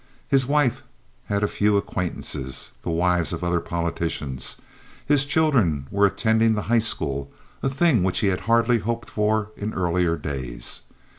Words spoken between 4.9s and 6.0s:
His children